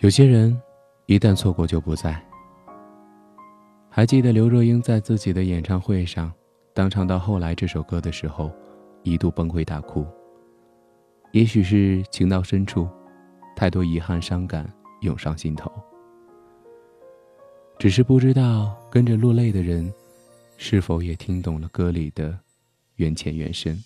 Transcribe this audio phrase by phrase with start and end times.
[0.00, 0.60] 有些人，
[1.06, 2.20] 一旦错过就不在。
[3.88, 6.30] 还记得刘若英在自己的演唱会上，
[6.74, 8.50] 当唱到后来这首歌的时候，
[9.02, 10.04] 一度崩溃大哭。
[11.30, 12.88] 也许是情到深处，
[13.56, 14.70] 太多遗憾、伤感
[15.00, 15.72] 涌上心头。
[17.78, 19.90] 只是不知道跟着落泪的人，
[20.58, 22.36] 是否也听懂了歌里的
[22.96, 23.82] 缘浅缘深。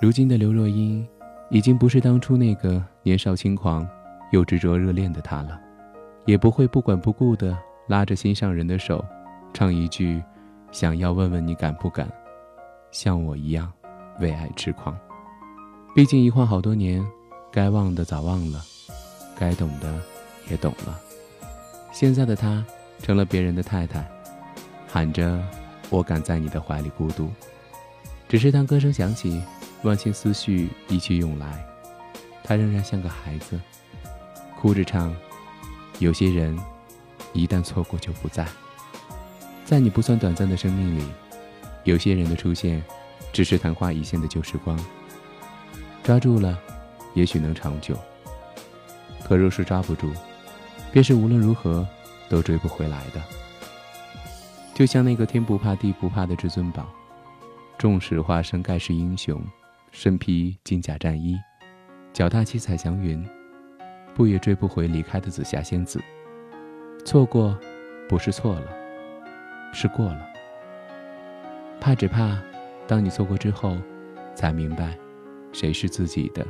[0.00, 1.06] 如今的刘若英，
[1.50, 3.86] 已经不是当初那个年少轻狂。
[4.32, 5.60] 又执着热恋的他了，
[6.26, 9.04] 也不会不管不顾的拉着心上人的手，
[9.54, 10.22] 唱一句
[10.72, 12.10] ：“想要问问你敢不敢，
[12.90, 13.70] 像我一样
[14.20, 14.98] 为爱痴狂。”
[15.94, 17.06] 毕竟一晃好多年，
[17.52, 18.62] 该忘的早忘了，
[19.38, 19.94] 该懂的
[20.50, 20.98] 也懂了。
[21.92, 22.64] 现在的他
[23.00, 24.02] 成了别人的太太，
[24.88, 25.44] 喊着
[25.90, 27.30] “我敢在你的怀里孤独”，
[28.30, 29.42] 只是当歌声响起，
[29.82, 31.62] 万千思绪一起涌来，
[32.42, 33.60] 他仍然像个孩子。
[34.62, 35.12] 哭着唱，
[35.98, 36.56] 有些人
[37.32, 38.46] 一旦错过就不在。
[39.64, 41.04] 在你不算短暂的生命里，
[41.82, 42.80] 有些人的出现，
[43.32, 44.78] 只是昙花一现的旧时光。
[46.04, 46.56] 抓住了，
[47.12, 47.96] 也许能长久；
[49.24, 50.12] 可若是抓不住，
[50.92, 51.84] 便是无论如何
[52.28, 53.20] 都追不回来的。
[54.74, 56.88] 就像那个天不怕地不怕的至尊宝，
[57.80, 59.42] 纵使化身盖世英雄，
[59.90, 61.36] 身披金甲战衣，
[62.12, 63.28] 脚踏七彩祥云。
[64.14, 66.00] 不也追不回离开的紫霞仙子。
[67.04, 67.58] 错过，
[68.08, 68.66] 不是错了，
[69.72, 70.26] 是过了。
[71.80, 72.38] 怕只怕，
[72.86, 73.76] 当你错过之后，
[74.34, 74.96] 才明白，
[75.52, 76.46] 谁是自己的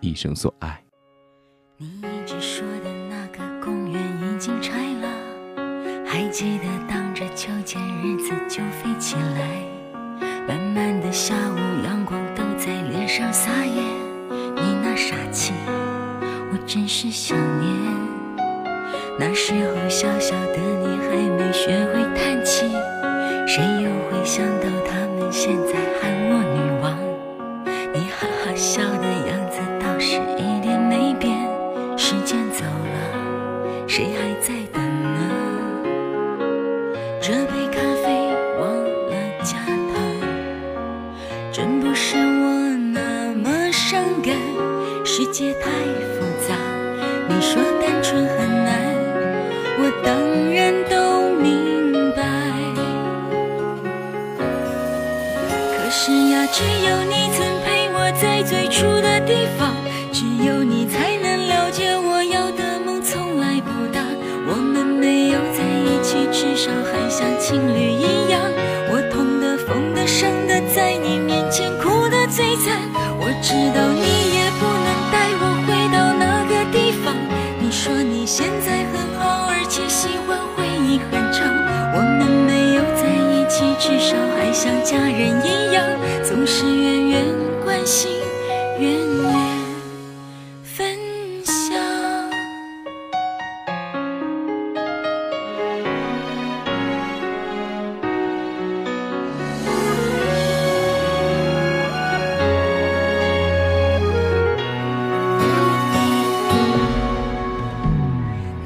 [0.00, 0.80] 一生所爱。
[1.76, 5.08] 你一直说的那个公园已经拆了，
[6.06, 9.62] 还记得荡着秋千，日子就飞起来。
[10.46, 13.82] 慢慢的下午，阳光都在脸上撒野，
[14.30, 15.52] 你那傻气。
[16.68, 17.74] 真是想念，
[19.18, 22.66] 那时候小小的你还没学会叹气，
[23.46, 26.07] 谁又会想到他们现在还
[47.28, 48.72] 你说单纯很难，
[49.78, 50.16] 我当
[50.52, 52.22] 然都明白。
[55.76, 59.74] 可是呀，只有你曾陪我在最初的地方，
[60.12, 64.00] 只有你才能了解我要的梦从来不大。
[64.50, 68.27] 我们没有在一起，至少还像情侣一样。
[87.08, 87.24] 愿
[87.64, 88.10] 关心，
[88.78, 89.32] 远远
[90.62, 90.94] 分
[91.42, 91.74] 享。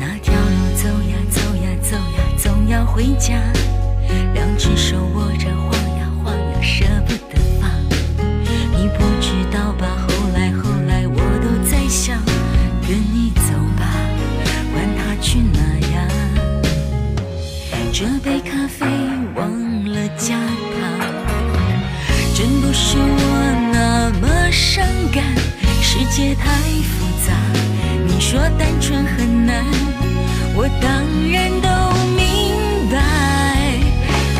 [0.00, 3.40] 那条路走呀走呀走呀，总要回家。
[4.34, 7.40] 两只手握着晃呀晃呀，舍不得
[18.02, 18.84] 这杯咖啡
[19.36, 19.48] 忘
[19.84, 20.82] 了加糖，
[22.34, 25.22] 真不是我那么伤感，
[25.80, 26.50] 世界太
[26.82, 27.32] 复杂。
[28.04, 29.64] 你说单纯很难，
[30.56, 30.90] 我当
[31.30, 31.68] 然都
[32.16, 32.98] 明白。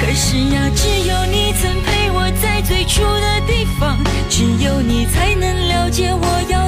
[0.00, 3.96] 可是呀，只有你曾陪我在最初的地方，
[4.28, 6.61] 只有你才能了解我要。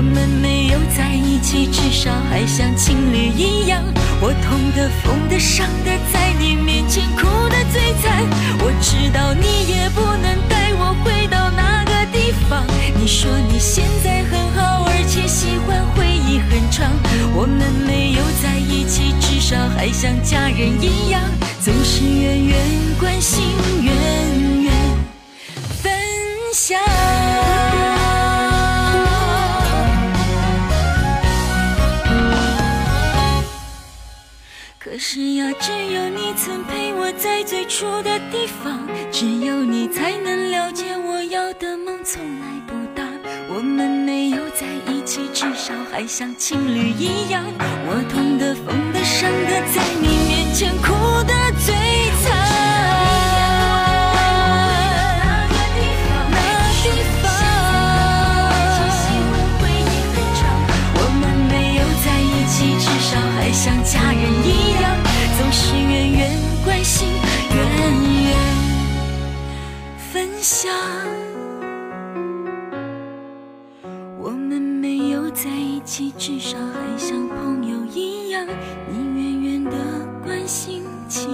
[0.00, 3.84] 我们没有在一起，至少还像情侣一样。
[4.22, 8.24] 我痛的、疯的、伤的，在你面前哭得最惨。
[8.60, 12.64] 我知道你也不能带我回到那个地方。
[12.98, 16.90] 你说你现在很好，而且喜欢回忆很长。
[17.36, 21.20] 我们没有在一起，至少还像家人一样，
[21.62, 22.58] 总是远远
[22.98, 23.44] 关心，
[23.82, 24.72] 远远
[25.82, 25.92] 分
[26.54, 26.80] 享。
[35.02, 43.02] 是呀只有你曾陪我在最初的地方只有你才能了解我要的梦从来不大。
[43.48, 47.42] 我们没有在一起至少还像情侣一样。
[47.58, 50.99] 我痛的疯的伤的在你面前哭
[70.42, 70.72] 想
[74.18, 78.46] 我们没有在一起，至少还像朋友一样，
[78.88, 79.76] 你远远的
[80.24, 81.28] 关心起。